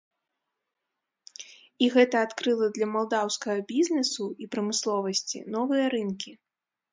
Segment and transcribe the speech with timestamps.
[1.87, 6.35] І гэта адкрыла для малдаўскага бізнэсу і прамысловасці новыя рынкі.